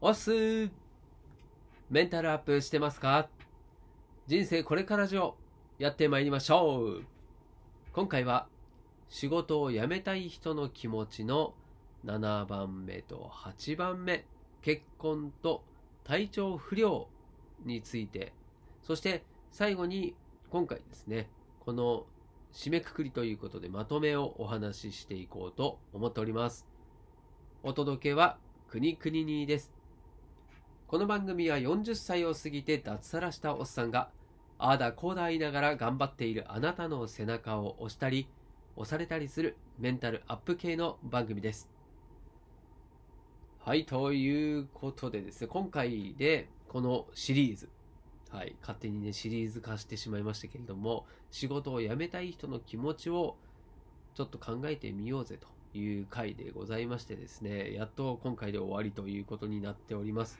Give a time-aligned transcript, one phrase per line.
[0.00, 0.30] おっす。
[1.90, 3.28] メンタルアップしてますか？
[4.28, 5.34] 人生これから上
[5.80, 7.02] やってまいりましょう。
[7.92, 8.46] 今回は
[9.08, 11.52] 仕事を辞めたい人の気持ちの
[12.04, 14.24] 7番目と8番目
[14.62, 15.64] 結婚と
[16.04, 17.08] 体調不良
[17.64, 18.32] について。
[18.84, 20.14] そして最後に
[20.50, 21.28] 今回ですね
[21.58, 22.06] この
[22.52, 26.68] 締めくくりということでまとめをお話ししていこうと思っております。
[27.64, 28.38] お届けは
[28.68, 29.76] くにくににです。
[30.88, 34.08] この番組は40歳を過ぎて脱サラしたおっさんが
[34.56, 38.26] ああだこうだ言いながら頑張っているあなたの背中を押したり
[38.74, 41.68] 押されたりするメンタルアップ系の番組です
[43.58, 47.68] はいということでですね今回でこのシリーズ
[48.30, 53.36] はい、勝手にね、シリーズ化してしまいましたけれども、仕事を辞めたい人の気持ちを
[54.14, 60.38] ちょっと考えてみようぜという回でございましてですね、やっと今回で終わりということになっております。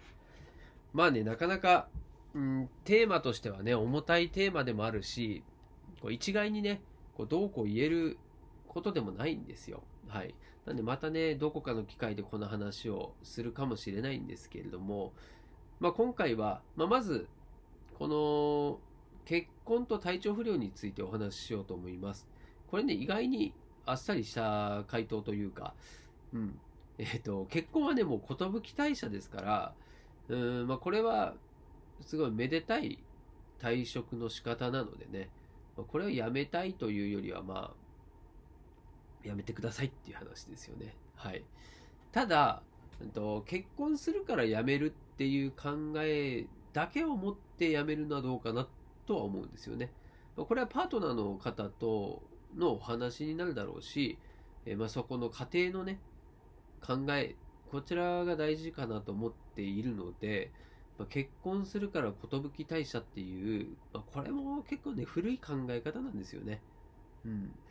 [0.98, 1.86] まあね、なかなか、
[2.34, 5.44] うん、テーマとしてはね、重たいテーマでもあるし、
[6.02, 6.80] こう一概にね、
[7.16, 8.18] こうどうこう言える
[8.66, 9.84] ことでもないんですよ。
[10.08, 10.34] はい。
[10.66, 15.12] なんでまたね、どこかの機会でこの話をするかもしれないんですけれども、
[15.78, 17.28] まあ、今回は、まあ、まず
[17.96, 18.80] この
[19.24, 22.26] 結婚と体調不良についてお話ししようと思います。
[22.72, 23.54] これね、意外に
[23.86, 25.74] あっさりした回答というか、
[26.32, 26.58] うん。
[26.98, 28.34] えっ、ー、と、結婚はね、もう寿
[28.76, 29.74] 退社ですから、
[30.28, 31.34] うん、まあ、これは、
[32.02, 32.98] すごいめでたい
[33.58, 35.30] 退職の仕方なのでね、
[35.76, 37.74] まあ、これをやめたいというよりは、ま
[39.24, 40.94] あ、やめてくださいっていう話ですよね。
[41.16, 41.42] はい。
[42.12, 42.62] ただ、
[43.12, 48.68] と結婚するから辞めるっていう考えだけを持って辞めるのはどうかな
[49.06, 49.92] とは思うんですよね。
[50.36, 52.22] これはパートナーの方と
[52.56, 54.18] のお話になるだろうし、
[54.66, 56.00] えまあ、そこの家庭のね、
[56.80, 57.34] 考え、
[57.70, 60.54] こちらが大事かなと思ってているので、
[60.96, 62.18] まあ、結婚するから寿
[62.64, 66.66] 退社っていう、まあ、これも結構ね、古い考え方なんですよね。
[67.24, 67.62] うん。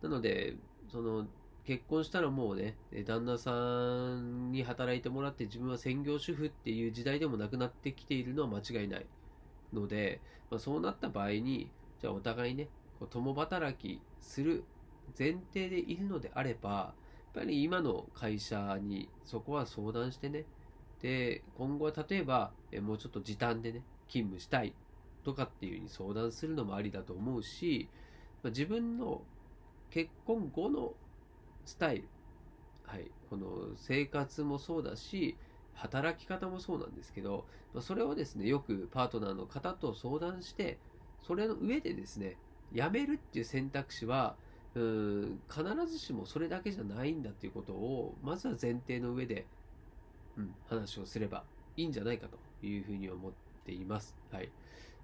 [0.00, 1.34] なので、その、
[1.64, 9.10] 結婚したらもうね、旦那さんに働いてもらって自分は専業主婦っていう時代でもなくなってきているのは間違いない
[9.72, 14.70] ので、まあ、そうなった場合に、じゃあお互いね、こう共働きする
[15.18, 16.98] 前提でいるのであれば、
[17.34, 20.50] やっぱり今の会社にそこは相談してね、
[21.00, 24.78] で、今後は例えば、えもうちょっと時短でね、勤務したい
[25.22, 27.92] とかっていうふうに相談するのもありだと思うし、
[28.42, 29.28] ま、自分の
[29.90, 31.00] 結婚後の
[31.66, 32.14] スタイル、
[32.82, 35.40] はい、この生活もそうだし、
[35.72, 37.48] 働き方もそうなんですけど、
[37.80, 40.82] それをですね、よくパートナーの方と相談して、
[41.20, 42.40] それの上でですね、
[42.72, 44.38] 辞めるっていう選択肢は、
[44.74, 49.50] うん必ずしもそれだけじゃないんだっていうことを、まずは前提の上で、
[50.40, 51.44] うん、話をすれば
[51.76, 53.32] いいんじゃないかというふうに思っ
[53.64, 54.16] ています。
[54.30, 54.48] はい。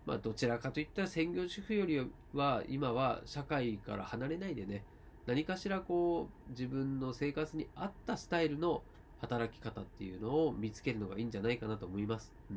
[0.05, 2.01] まあ、どちらかといったら専業主婦より
[2.33, 4.83] は、今は社会から離れないでね、
[5.27, 8.83] 何かしらこう自分の生活に合ったスタイルの
[9.19, 12.33] 働き方っていうのを見つけるのがいいんじゃないかなと思います。
[12.51, 12.57] うん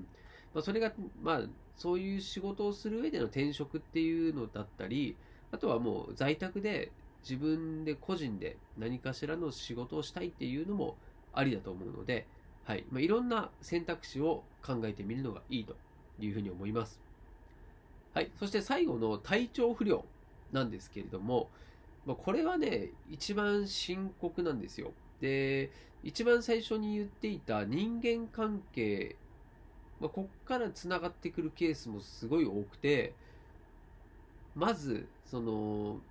[0.54, 1.42] まあ、それが、まあ、
[1.76, 5.20] そういう仕事をする上での転職っていうのだったり、
[5.52, 11.00] あとはもう在宅で自分で個人で何かしらの仕事をしたいっていうのも
[11.32, 12.30] ありだと思うので、
[12.70, 15.74] はいまあ、いろんな選択肢を考えてみるのがいいと
[16.20, 17.00] いうふうに思います。
[18.14, 20.06] はい、そして最後の体調不良
[20.52, 21.50] なんですけれども、
[22.06, 24.92] まあ、これはね、一番深刻なんですよ。
[25.20, 25.72] で、
[26.04, 29.16] 一番最初に言っていた人間関係、
[30.00, 33.16] まあ、こっから繋がってくるケースもすごい多くて、
[34.54, 36.02] まず、その、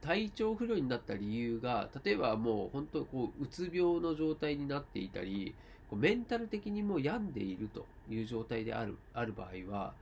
[0.00, 5.54] 体調不良になった理由が、例えばもう本当こう、うつ病の状態になっていたり、
[5.86, 9.98] こうメンタル的にも病んでいるという状態である、ある場合は、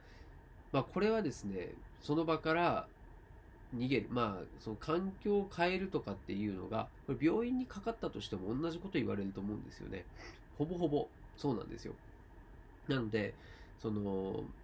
[0.72, 2.90] まあこれはですね、その場から
[3.72, 4.10] 逃げる。
[4.10, 10.10] まあ、その環境を変えるとかっていうのが、これ病院にかかったとしても同じこと言われると思うんですよね。
[10.52, 12.00] ほぼほぼそうなんですよ。
[12.86, 13.38] なので、
[13.78, 14.54] その、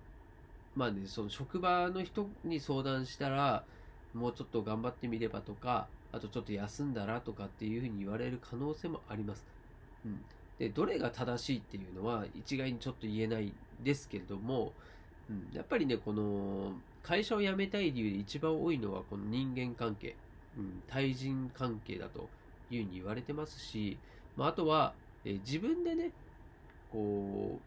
[0.75, 3.69] まあね、その職場の人に相談したら、
[4.13, 9.49] もうちょっと頑張ってみればとか、あとちょっと休んだらとかっていうふうに言われる可能性もあります。
[10.05, 10.29] うん。
[10.61, 13.51] で、どれが正しいっていうのは一概にちょっと言えない
[13.83, 14.75] ですけれども、
[15.31, 20.15] うん、やっぱりね、この、会社を辞めたい理由で一番多いのはこの人間関係、
[20.59, 22.29] うん、対人関係だと
[22.71, 23.97] いうふうに言われてますし、
[24.37, 24.93] まあ、あとは、
[25.25, 26.11] え自分でね、
[26.93, 27.61] こう、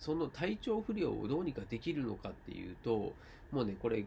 [0.00, 3.12] その体調不良をどうにかできるのかっていうと、
[3.50, 4.04] もうね、これ、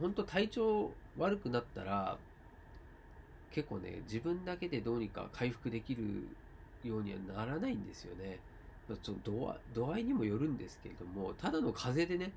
[0.00, 2.18] 本当体調悪くなったら、
[3.50, 6.28] 結構ね、自分だけでどうにか回復できる
[6.88, 8.38] ようにはならないんですよね。
[8.88, 12.32] まあちょっと度合い度合いにもよるんですけれども、ただの風邪でね、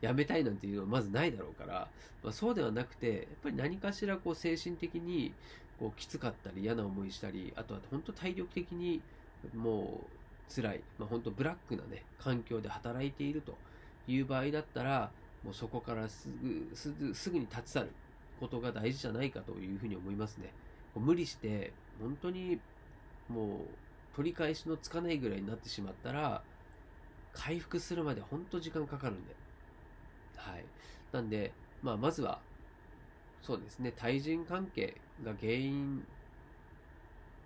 [0.00, 1.88] やめたいなんていうのはまずないだろうから、
[2.22, 5.32] まあ、そうではなくて、やっぱり何かしらこう精神的に
[5.78, 9.00] こうきつかったり嫌な思いしたり、あとは本当体力的に
[9.54, 10.00] も
[10.50, 13.56] う辛い、まあ、本当ブラックなね、環境で働いていると
[14.06, 15.10] いう場合だったら、
[15.42, 17.90] もうそこからすぐ、すぐ、すぐに立ち去る
[18.38, 20.52] ことが大事じゃないかというふうに思いますね。
[20.94, 22.60] こう無理して、本当に
[23.28, 23.85] もう
[24.16, 26.48] 取り返しのつかないぐらいになってしまったら、
[27.32, 29.38] 回復するまで本当時間かかるんで。
[30.36, 30.72] はい。
[31.12, 32.46] なんで、まあ、まずは、
[33.40, 36.06] そうですね、対人関係が原因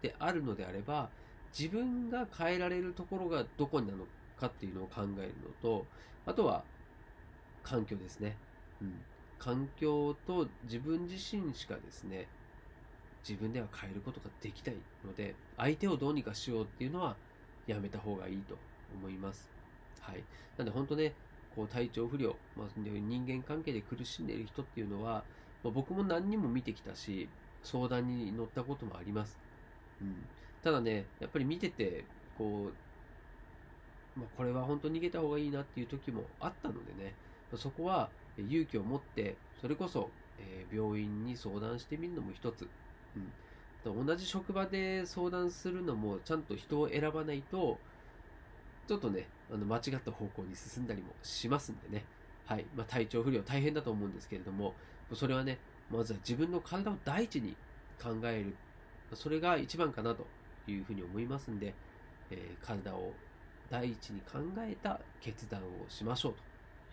[0.01, 1.15] であるのであれば、
[1.57, 5.91] 自分が変えられるところがどこになのかっていうのを考えるのと、
[6.25, 6.69] あとは、
[7.63, 8.43] 環境ですね。
[8.81, 9.07] うん。
[9.39, 12.33] 環境と自分自身しかですね、
[13.27, 17.21] 自分では変えることができないので、相手をどうにかしようっていうのは
[17.67, 19.53] やめた方がいいと思います。
[19.99, 20.27] はい。
[20.57, 21.19] なんで本当ね、
[21.49, 25.29] こう体調不良、まあ、人間関係で苦しんでいる人っていうのは、
[25.63, 29.41] まあ、僕も何人も見てきたし、相談に乗ったこともあります。
[30.01, 30.31] うん。
[30.63, 32.81] ただね、やっぱり見てて、こう、
[34.15, 37.19] まあ、これは本当に逃げた方がいいなっていう時もあったのでね、
[37.57, 42.73] そこは勇気を持って、それこそ、え病院に相談してみるのも一つ。
[43.15, 43.37] うん。
[44.07, 47.85] 同じ職場で相談するのも、ちゃんと人を選ばないと、
[48.87, 52.11] ちょっとね、あの間違った方向に進んだりもしますんでね。
[52.45, 52.69] はい。
[52.73, 54.79] まあ、体調不良大変だと思うんですけれども、
[55.15, 57.61] それはね、まずは自分の体を第一に
[58.01, 58.61] 考える。
[59.15, 60.35] それが一番かなと
[60.67, 61.79] いうふうに思いますんで、
[62.31, 63.21] えー体を
[63.69, 66.45] 第一に考えた決断をしましょうと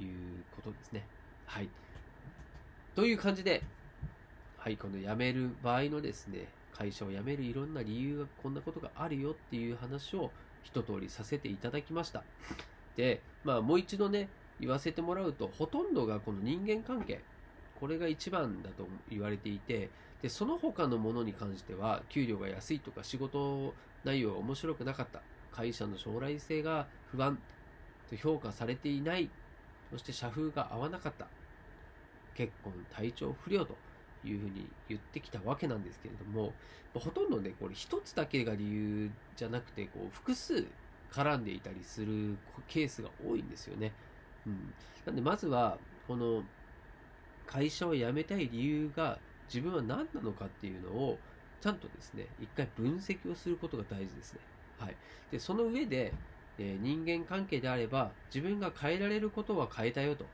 [0.03, 1.09] いうことですね。
[1.45, 1.73] はい。
[2.95, 3.69] という感じで、
[4.67, 6.39] はい、この辞める場合のですね、
[6.77, 10.29] 会社を辞めるいろんな理由がこんなことがあるよっていう話を
[10.61, 12.21] 一通りさせていただきました。
[12.97, 14.27] で、まあもう一度ね、
[14.59, 17.21] 言わせてもらうと、ほとんどがこの人間関係、
[17.79, 19.87] これが一番だと言われていて、
[20.21, 23.73] で、その他のものに関しては、給料が安いとか仕事
[24.03, 27.37] 内容が面白くなかった、会社の将来性が不安。
[28.09, 29.29] と評価されていない、
[29.91, 31.25] そして社風が合わなかった、
[32.35, 33.86] 結婚、体調不良と。
[34.27, 36.57] いうふうに言ってきたわけなんですけれども、
[36.93, 40.75] ほとんどね、これ一つだけが理由じゃなくて、こう、複数
[41.09, 43.97] 絡んでいたりするケースが多いんですよね。
[44.45, 44.75] うん。
[45.05, 46.49] なんで、まずは、この、
[47.45, 51.23] 会社を辞めたい理由が自分は何なのかっていうのを、
[51.61, 54.41] ちゃんとですね、一回分析をすることが大事ですね。
[54.75, 54.97] はい。
[55.31, 56.19] で、その上で、
[56.57, 60.25] えー人間関係であれば、自分が変えられることは変えたよと。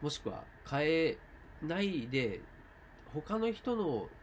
[0.00, 1.22] もしくは、変え
[1.64, 2.48] ないで、
[3.06, 4.16] 他の人の、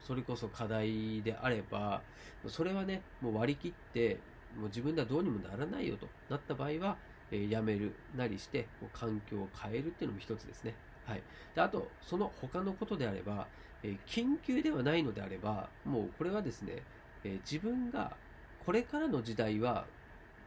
[0.00, 2.08] それこそ課題であれば、
[2.48, 10.80] それはね、もう割り切って、もう自分ではどうにもならないよとなった場合は、えー辞めるなりして、こう環境を変えるっていうのも一つですね。
[11.02, 11.26] はい。
[11.54, 13.52] で、あと、その他のことであれば、
[13.82, 16.88] えー緊急ではないのであれば、もうこれはですね、
[17.24, 18.20] えー自分が
[18.58, 19.92] これからの時代は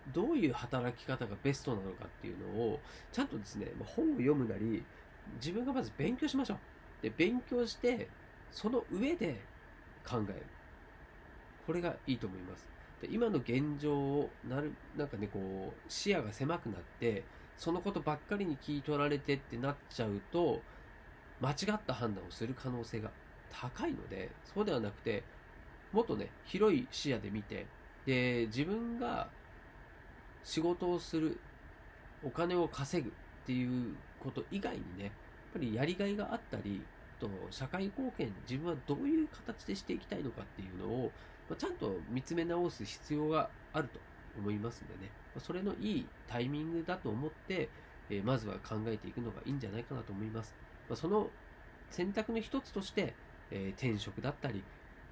[0.06, 4.90] どういう働き方がベストなのかっていうのを、ちゃんとですね、本を読むなり、
[5.36, 6.60] 自分がまず勉強しましょう。
[7.02, 8.14] で、勉強して、
[8.52, 9.52] その上で
[10.04, 10.46] 考える。
[11.58, 12.72] これがいいと思います。
[13.00, 20.66] で今の現状をなる、なんかね、こう、視野が狭くなって、そのことばっかりに聞い取られてってなっちゃうと、
[21.40, 23.14] 間違った判断をする可能性が
[23.50, 25.24] 高いので、そうではなくて、
[25.92, 27.74] もっとね、広い視野で見て、
[28.06, 29.34] で、自分が
[30.44, 31.46] 仕事をする、
[32.22, 33.14] お金を稼ぐっ
[33.46, 35.12] ていうこと以外にね、やっ
[35.54, 36.82] ぱりやりがいがあったり、
[37.20, 41.12] と社会貢献、自分はどういう形でしていきたいのかっていうのを、
[41.50, 44.00] まちゃんと見つめ直す必要があると
[44.38, 47.70] 思いますんでね、まそれのいいタイミングだと思って、
[48.10, 50.56] えまずは考えていくのがいいんじゃないかなと思います。
[50.90, 51.30] まその
[51.90, 53.14] 選択の一つとして、
[53.52, 54.64] え転職だったり、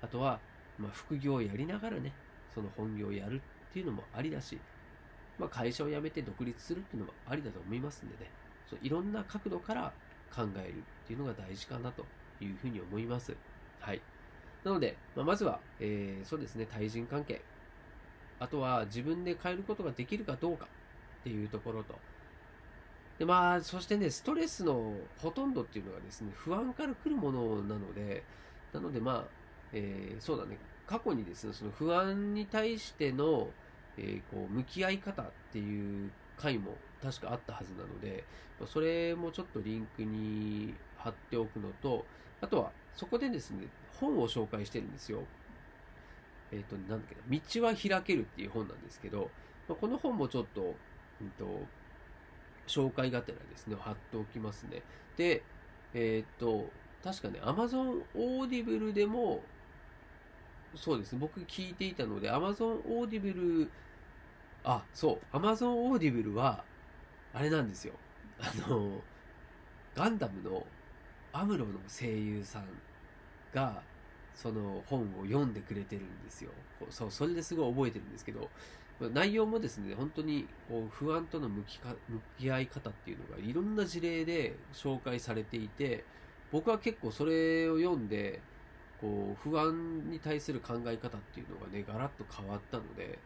[0.02, 0.40] あとは、
[0.78, 2.14] ま、副業をやりながらね、
[2.54, 4.60] その本業をやるっていうのもありだし、
[5.38, 8.32] まあ、会社を辞めて独立するっていうのもありだと思いますんでね、
[8.68, 13.42] そういろんな角度から考えるっていうのが大事かなというふうに思います。
[13.80, 14.08] はい。
[14.64, 17.50] なので、まあ、まずは、えーそうですね、対人関係。
[18.40, 22.04] あとは自分で変えることができるかどうかっていうところと。
[23.18, 28.28] で、まあ、そしてね、ストレスのほとんどっていうのがですね、不安から来るものなので、
[28.72, 29.36] なのでまあ、
[29.72, 33.58] えーそうだね、過去にですね、その不安に対しての、
[33.98, 38.24] えーこう、向き合い方っていう回も確かあったはずなので、
[38.66, 42.06] それもちょっとリンクに貼っておくのと、
[42.42, 43.68] あとは、そこでですね、
[44.00, 45.24] 本を紹介してるんですよ。
[46.51, 49.30] えっ、と、なんだっけな、道は開けるっていう本なんですけど、
[49.68, 50.75] この本もちょっと、
[51.22, 51.68] うんと、
[52.68, 54.82] 紹介がてらですね、貼っておきますね。
[55.16, 55.44] で、
[55.94, 56.72] えっ、と、
[57.04, 59.42] 確かね、Amazon Audible でも、
[60.77, 63.72] そうですね、僕聞いていたので、Amazon Audible、
[64.63, 65.67] あ、そう、Amazon
[65.98, 66.69] Audible は、
[67.31, 68.01] あれなんですよ。
[68.38, 69.07] あの、
[69.93, 70.74] ガンダムの
[71.31, 72.84] アムロの声優さん
[73.51, 73.89] が、
[74.34, 76.67] その本を読んでくれてるんですよ。
[76.91, 78.53] そう、それですごい覚えてるんですけど、
[79.00, 86.07] 内容もですね、本当にこう不安との向きか向き合い方っていうのがいろんな事例で紹介されていて、
[86.51, 88.46] 僕は結構それを読んで、
[89.01, 93.20] こう不安に対する考え方っていうのがね、ガラッと変わったので、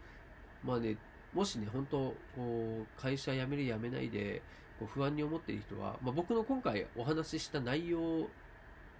[0.63, 0.97] まあね、
[1.33, 4.41] もしね、本当こう会社辞める辞めないで、
[4.79, 8.27] こう不安に思っている人は、まあ、僕の今回お話しした内容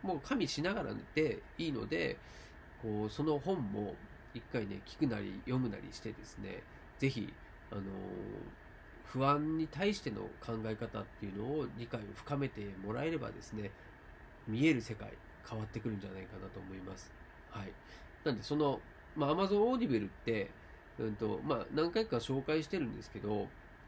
[0.01, 2.18] も加味しながらでいいので、
[2.82, 3.96] こうその本も
[4.34, 6.63] 一回ね、聞くなり読むなりしてですね、
[7.00, 7.34] ぜひ、
[7.72, 7.86] あのー
[9.12, 13.72] 不安に対しての考え方っていうのを理解を深めてもらえればですね、
[14.48, 15.12] 見える世界
[15.48, 17.12] 変わってくるんじゃないかなと思います。
[17.50, 17.74] はい。
[18.24, 18.80] なんで、その、
[19.16, 20.52] まあ、Amazon Audible って、
[21.00, 23.48] うんと、まあ、何回か紹介してるんですけど、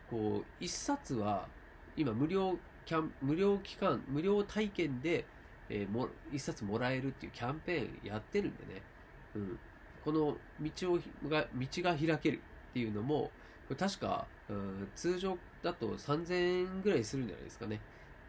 [0.10, 1.48] こう、一冊は、
[1.96, 5.26] 今、無料キャン、無料期間、無料体験で、
[5.70, 8.82] えーも、一冊もらえるっていうキャンペーンやってるんでね、
[9.36, 9.60] うん。
[10.04, 12.38] この道をが、道が開ける
[12.70, 13.32] っていうのも、
[13.68, 16.34] これ確か、うん、通常だと3000
[16.64, 17.80] 円ぐらいするんじゃないですかね。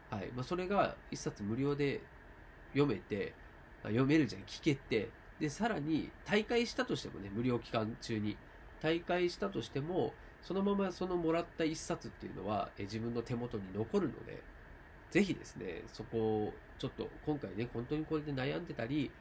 [0.09, 0.31] はい。
[0.33, 2.01] まあ、それが一冊無料で
[2.75, 3.33] 読めて、
[3.83, 8.37] 読めるじゃん、聞けて、で、さらに、大会したとしてもね、無料期間中に、
[8.81, 14.43] 大会したとしても、そのままそのもらった一冊っていうのは、え自分の手元に残るので、
[15.09, 19.11] ぜひですね、そこを、ちょっと、今回ね、本当にこれで悩んでたり、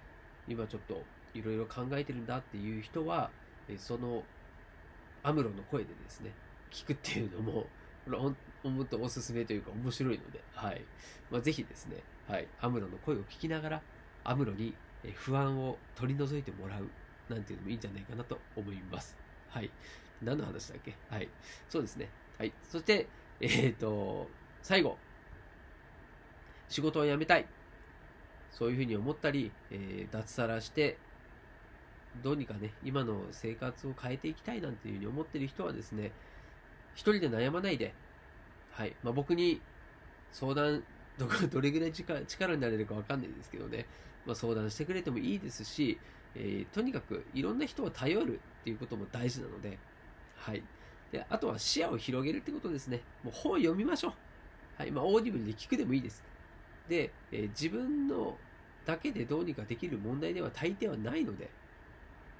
[0.48, 3.30] 今ちょっと、いろいろ考えてるんだっていう人は、
[3.68, 4.24] えその、
[5.22, 6.32] アムロの声でですね、
[6.70, 7.66] 聞くっていうのも、
[8.04, 10.84] これほん本当おすすめというか面白いので、はい。
[11.30, 12.48] まあ、ぜひですね、はい。
[12.60, 13.82] アムロの声を聞きながら、
[14.24, 14.74] アムロに
[15.14, 16.90] 不安を取り除いてもらう、
[17.28, 19.16] なんていうのもいいんじゃないかなと思います。
[19.48, 19.70] はい。
[20.22, 20.94] 何の話だっけ？
[21.10, 21.28] はい。
[21.68, 22.08] そうですね。
[22.38, 22.52] はい。
[22.62, 23.06] そして、
[23.40, 24.26] えっ、と、
[24.62, 24.96] 最後。
[26.68, 27.46] 仕事を辞めたい。
[28.50, 30.96] そういうふうに思ったり、えー脱サラして、
[32.22, 36.10] どうにかね、今の生活を変えていきたいなんていうふうに思ってる人はですね、
[36.94, 37.92] 一人で悩まないで、
[38.70, 38.96] はい。
[39.02, 39.60] まあ、僕に
[40.32, 40.82] 相談、
[41.16, 43.88] どこ どれぐらい力力になれるかわかんないですけどね、
[44.24, 46.02] まあ、相談してくれてもいいですし、
[46.34, 49.80] えーとにかくいろんな人を頼るっていうことも大事なので、
[50.32, 50.68] はい。
[51.10, 53.06] で、あとは視野を広げるってことですね。
[53.22, 54.14] もう本を読みましょう。
[54.74, 54.90] はい。
[54.92, 56.24] まあ、 Audible で聞くでもいいです。
[56.86, 58.42] で、えー自分の
[58.84, 61.56] だけでどうにかできる問題では大抵はないので、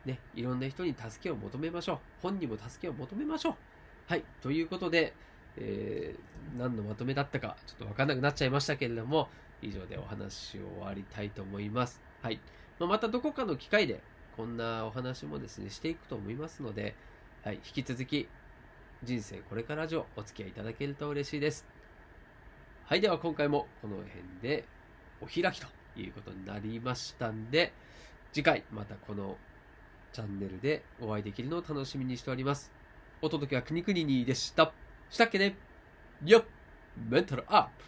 [0.04, 2.02] ね、いろんな人に助けを求めましょう。
[2.16, 3.58] 本にも助けを求めましょう。
[4.06, 4.28] はい。
[4.40, 5.18] ということで、
[5.56, 9.28] えー何のまとめだったか、ちょっとわかんなくなっちゃいましたけれども、
[9.62, 12.00] 以上でお話を終わりたいと思います。
[12.23, 12.40] はい。
[12.78, 14.00] まあまたどこかの機会で、
[14.37, 16.94] こんなお話もですね、していくと思いますので、
[17.42, 17.56] はい。
[17.56, 18.28] 引き続き、
[19.02, 21.66] 人生これから上お付き合いいただけると嬉しいです。
[22.84, 23.00] はい。
[23.00, 24.64] では今回もこの辺で
[25.20, 27.73] お開きということになりましたんで、
[28.32, 29.37] 次回またこの
[30.12, 32.73] チャンネルでお会いできるのを楽しみにしております。
[33.23, 34.83] お届けはくにくににでした。
[35.11, 35.56] したっけね？
[36.25, 36.44] よっ
[37.08, 37.70] メンタルアップ。